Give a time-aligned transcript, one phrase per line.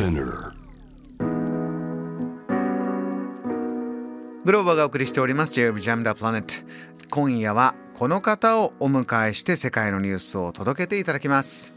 [0.00, 0.54] Spinner
[4.46, 5.52] グローバーがお送りしております。
[5.52, 6.64] J w Jam the Planet
[7.10, 11.74] 今夜はこの方をお迎えして世界のニュースを届けていただきます。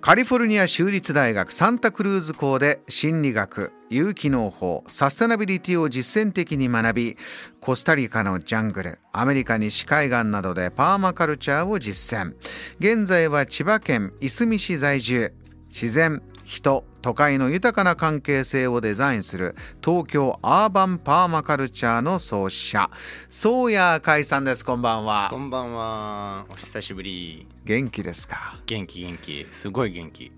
[0.00, 7.16] カリフォルニア州立大学サンタクルーズ校で心理学有機農法サステナビリティを実践的に学び
[7.60, 12.36] コスタリカのジャングルアメリカ西海岸などでパーマカルチャーを実践。
[12.78, 15.32] 現在は千葉県いすみ市在住。
[15.70, 19.54] 自然人都会の豊かな関係性をデザインする
[19.84, 22.90] 東京アーバンパーマカルチャーの創始者。
[23.28, 24.64] 宗谷海さんです。
[24.64, 25.28] こんばんは。
[25.30, 26.46] こんばんは。
[26.50, 27.46] お久しぶり。
[27.66, 28.58] 元気ですか？
[28.64, 29.46] 元気元気。
[29.52, 30.32] すごい元気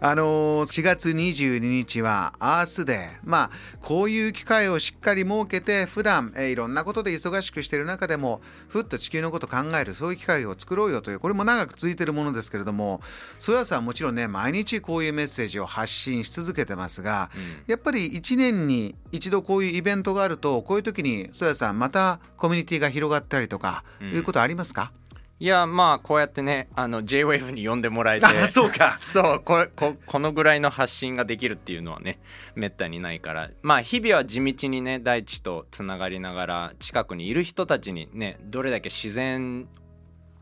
[0.00, 3.08] あの4月22日はアースデー。
[3.24, 13.00] まあこういう機会をしっかり設けて普段、えー、いろんなことで忙しくしている中でもふっと地球のこと考えるそういう機会を作ろうよというこれも長く続いているものですけれども
[13.38, 24.92] そやさんはもちろんね毎日こういうメッセージを発信し続けてますが、うん、やっぱり1年に一度こういうイベントがあるとこういう時にそやさんまたコミュニティが広がったりとか、いうことありますか？
[25.40, 28.98] いやまあこうやってねあの JWAVE に呼んでもらえて そうか。
[29.00, 32.18] そうこここのぐらいの発信ができるっていうのはね
[32.56, 33.50] めったにないから。
[33.62, 39.68] まあ日々は地道にね大地とつながりながら近くにいる人たちにねどれだけ自然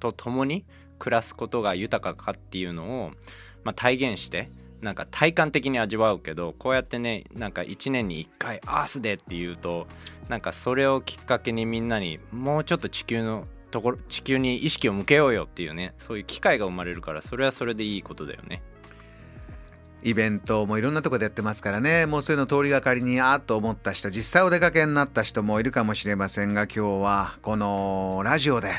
[0.01, 0.65] と共に
[0.99, 3.11] 暮らすことが豊かかっていうのを、
[3.65, 4.49] まあ、体現して
[4.81, 9.87] なんか体感的に味わうけどこうやってねなんか1年に1回アースデーっていうと
[10.29, 18.63] なんかそれをきっかけにみんなにもうちょっと地球のところ地球に意識を向けようよっていうねそういう機会が生まれるからそれはそれでいいことだよね。
[20.03, 22.07] イベントもいろんなとこでやってますからね。
[22.07, 28.71] もうそういうの通りがかりにあっと思った人実際お出かけになった人もいるかもしれませんが今日はこのラジオで、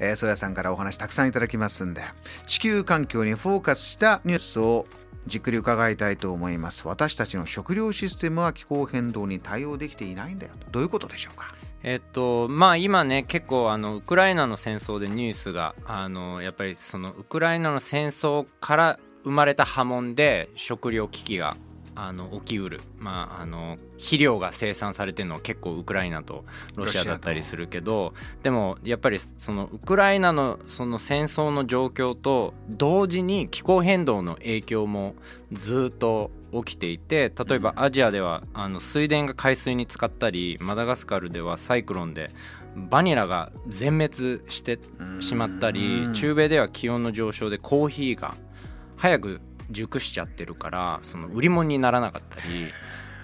[0.00, 2.00] えー、ソヤさんからお話たくさんいただきますんで
[2.46, 4.86] 地球環境にフォーカスしたニュースを
[5.28, 6.88] じっくり伺いたいと思います。
[6.88, 10.54] 私たちの食料システムは気候変動に対応できていないんだよ。
[10.72, 11.54] どういうことでしょうか？
[11.84, 21.56] えっとまあ今ね結構あのウクライナの戦争でニュースがあのやっぱりそのウクライナの戦争から生まれた波紋で食糧危機が
[21.94, 26.44] あの起きうる、まあ、あの肥料が生産されてるのは結構ウクライナと
[26.76, 35.14] ロシアだったりするけどでもやっぱりそのウクライナのその戦争の状況と同時に気候変動の影響も
[35.52, 42.30] ずっと起きていて例えばアジアではあの水田が海水に浸かったりマダガスカルではサイクロンで
[42.74, 44.78] バニラが全滅して
[45.20, 48.34] しまったり中米では気温の上昇でコーヒーが
[48.96, 49.40] 早く
[49.72, 52.72] 熟しちゃってるからその売り物にならなかったり。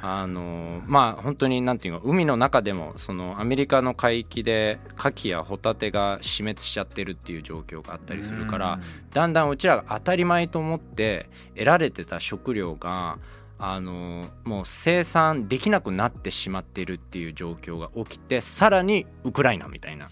[0.00, 8.81] あのまあ本当に何ていうか海の中でもそのアメリカの海域で牡蠣やホタテが死滅しちゃってるっていう状況があったりするから
[9.12, 13.19] だんだんうちらが当たり前と思って得られてた食料が
[13.58, 20.08] あのもう生産できなくなってしまってるっていう状況が起きてさらにウクライナみたいな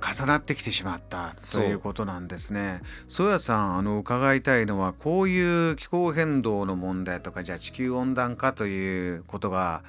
[0.00, 2.80] 重なってきてしまったということなんですね。
[3.08, 9.82] 曽谷さんあの伺いたいのはこういう気候変動の問題とかじゃあ地球温暖化ということが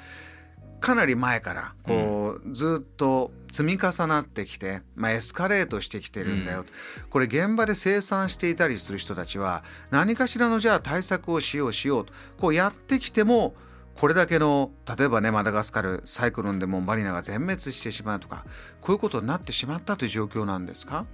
[0.79, 6.65] かなり前からこう、うん、ずっと積み重なってきて、まあ、エスカレートしてきてるんだよ、うん、
[7.09, 13.55] これ現場で生産していたりする人たちは何かしらのじゃあ対策をしようしようとこうやってきても
[13.99, 18.45] これだけの例えばねマダガスカルサイクロンでもバニラが全滅してしまうとか
[18.79, 21.05] こういうことになってしまったという状況なんですか？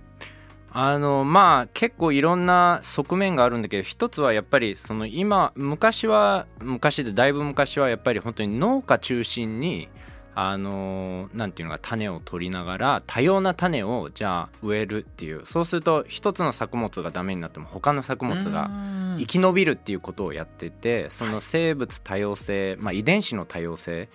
[0.71, 9.89] あのまあ結構いろんな側面があるんだけど一つはやっぱりその今昔は昔でだいぶ昔はやっぱり本当に農家中心に
[10.35, 18.69] あのなんていうのか種を取りながら多様な種をじゃあ植えるっていうそうすると一つの作物がダメになっても他の作物が
[19.17, 24.09] 生き延びるっていうことをやっててその生物多様性、まあ、遺伝子の多様性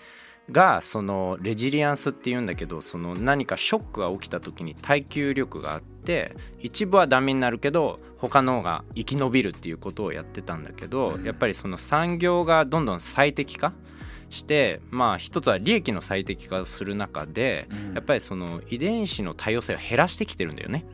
[0.51, 13.73] がそのレジリアンスっていうんだけどその何かショックが起きた時に耐久力があって一部はダメになるけど他のが生き延びるっていうことをやってたんだけどやっぱりその産業がどんどん最適化
[14.29, 20.85] してまあ一つは利益の最適化をする中で、うん、やっぱりその遺伝子の多様性を減らしてきてるんだよね。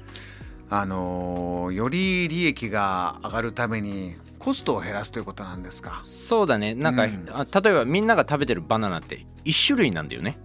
[0.69, 6.01] あのより利益が上がるためにコストを減らすということなんですか？
[6.03, 6.75] そうだね。
[6.75, 10.39] なんか、うん、例えばみんなが食べてるバナナって1種類なんだよね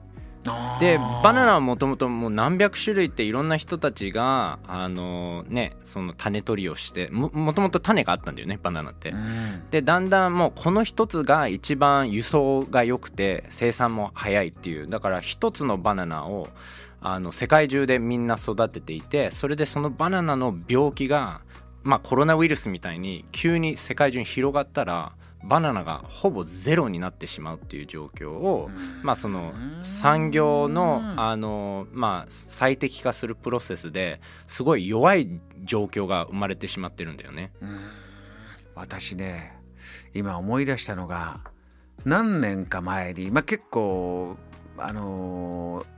[0.79, 9.09] でバナナはもともともう何百種類っていろんな人たちがあのねその種取りをしてもともと種があったんだよねバナナって。
[9.11, 14.87] うん、でだんだんもうこの一つが一番輸送が良くて生産も早いっていう。
[14.87, 16.47] だから一つのバナナを
[17.01, 21.41] あの世界中でみんな育てていてそれでそのバナナの病気が
[21.83, 28.69] まあコロナウイルスみたいに急に世界中に広がったらバナナがほぼゼロになってしまうっていう状況を、
[29.01, 29.53] まあ、その
[29.83, 35.27] 産業のあの、まあ、最適化するプロセスですごい弱い
[35.63, 37.51] 状況が生まれてしまってるんだよね。
[38.75, 39.59] 私ね
[40.13, 41.41] 今思い出したのが
[42.05, 44.37] 何年か前に、まあ、結構
[44.77, 45.90] あのー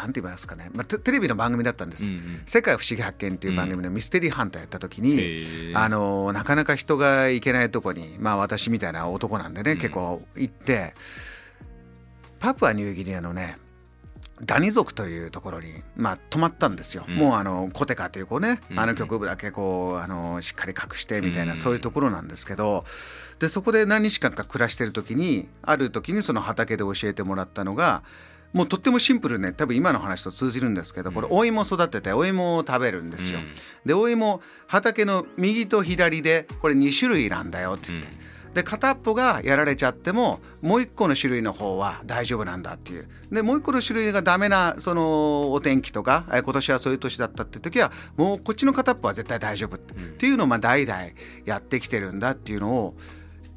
[0.00, 10.94] なんて言いますかね、まあ、テレビの番組だったんです、うんうん、世界不思議発見」っていう番組のミステリーハンターやった時に、うん、あのなかなか人が行けないとこに、まあ、私みたいな男なんでね、うん、結構行って
[12.38, 13.58] パプアニューギニアのね
[14.42, 22.86] ダニ族というところに、まあ、泊まったんですよ、うん、もうあのコテカというこうね、あの局部だけこうあのしっかり隠してみたいな、そういうところなんですけど
[23.38, 28.02] でそこで何日間か暮らしてる時にある時にその畑で教えてもらったのが
[28.52, 33.40] もうとってもシンプルね多分今の話と通じるんですけどこれお芋育ててお芋を食べるんですよ。
[33.40, 33.46] うん、
[33.84, 38.08] でお芋畑の右と左でこれ2種類なんだよって言って。
[38.48, 43.08] うん、で片っぽがやられちゃってももう一個の種類の方は大丈夫なんだっていう。
[43.30, 50.98] でもう一個の種類がダメなそのお天気とか今年はそういう年だったって時はもうこっちの片っぽは絶対大丈夫って,、っていうのをまあ代々
[51.44, 52.96] やってきてるんだっていうのを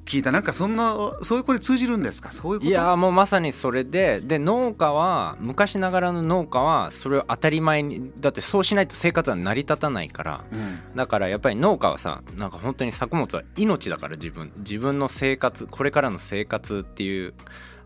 [0.06, 0.32] 聞いた。
[0.32, 2.32] なんかそんなそういう子に通じるんですか？
[2.32, 2.70] そういうこと？
[2.70, 17.34] いやもうまさにそれでで農家は昔ながらの農家はそれを当たり前にだってそうしないと生活は成り立たないから、うん、だからやっぱり農家はさなんか本当に作物は命だから自分自分の生活これからの生活っていう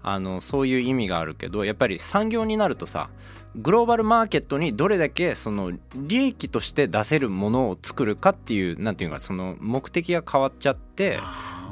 [0.01, 3.09] あのそういう意味があるけどやっぱり産業になるとさ
[3.55, 11.19] グローバルマーケットにどれだけその利益として出せるものを作るかっていうなんていうかその目的が変わっちゃって。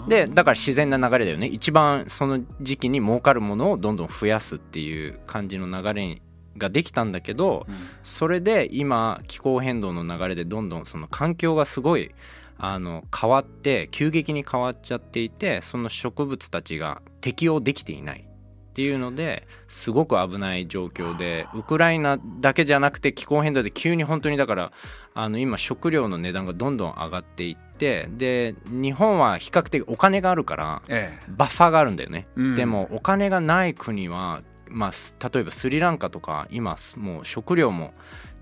[0.07, 1.47] でだから自然な流れだよね。
[1.47, 6.21] 一番その時期に儲かるものをどんどん増やすっていう感じの流れ
[6.57, 12.11] ができたんだけど、うん、それで今気候変動の流れでどんどんその環境がすごい
[12.57, 18.27] あの変わって急激に変わっちゃっていてその植物たちが適応できていない
[18.75, 24.73] っていうのですごく危ない状況でウクライナだけじゃなくて気候変動で急に本当にだから
[25.13, 30.81] あの今食料の値段がどんどん上がっていってで日本は比較的お金があるから、
[31.29, 37.93] バッファーがあるんだよね、うん、でもお金がない国は、まあ、例えばスリランカとか今もう食料も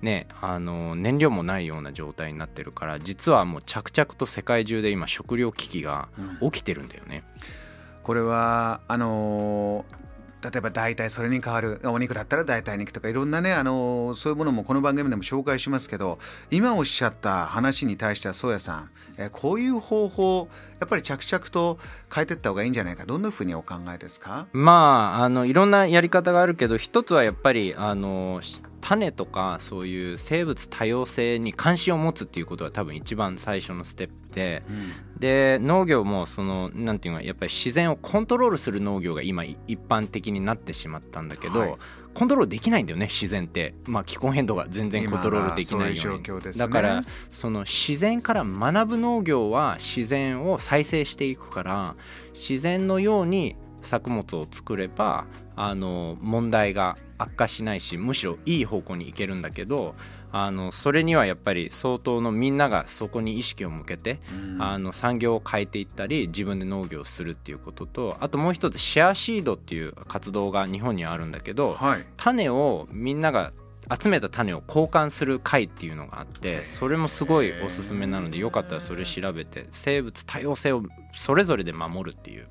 [0.02, 6.10] ね、あの燃料もないような状態になってるから実はもう着々と世界中で今食料危機が
[6.42, 7.24] 起きてるんだよね。
[7.36, 10.04] うん、これはあのー
[10.44, 16.20] 例えば代替それに代わるお肉だったら代替肉とかいろんなねあのそういうものもこの番組でも紹介しますけど
[16.52, 20.50] 今おっしゃった話に対しては宗谷さんえこういう方法
[20.80, 21.80] やっぱり着々と
[22.14, 23.06] 変えていった方がいいんじゃないか。
[23.06, 24.48] どんなふうにお考えですか？
[24.52, 28.42] まああのいろんなやり方があるけど一つはやっぱりあの
[28.82, 34.14] 種とかそういう生物多様性に関心を持つっていうことは多分一番最初のステップ。
[34.34, 34.72] プで、う
[35.18, 41.76] ん、で農業もそのなんていうかやっぱり自然をコントロールする農業が今一般的になってしまったんだけど、はい、
[42.14, 51.96] コントロールできないんだよね自然って、まあ、気候変動が全然コントロールできないように、ね、だからその自然から学ぶ農業は自然を再生していくから
[52.34, 55.26] 自然のように作物を作れば
[55.56, 59.96] あの問題が悪化しないしむしろいい方向に行けるんだけど
[60.36, 73.54] あのそれにはやっぱり相当のみんながそこに意識を向けて、うん、あの産業を変えていったり自分で農業をするっていうこととあともう一つシェアシードっていう活動が日本にあるんだけど、はい、種をみんなが
[73.96, 80.82] 集めた種を交換する会っていうのがあってそれもすごいおすすめなのでよかったらそれ調べて生物多様性を
[81.14, 82.48] それぞれで守るっていう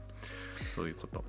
[0.67, 1.25] そういうこと。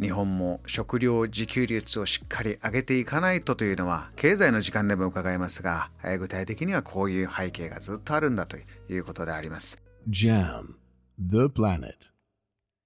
[0.00, 8.62] 日本も食料自給率をしっかり上げていかないとというのは経済の時間でも伺いますが、具体的にはこういう背景がずっとあるんだとい
[8.98, 9.82] うことであります。
[10.08, 10.74] JAM
[11.18, 12.13] The Planet